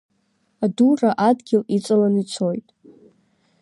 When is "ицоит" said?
2.23-2.67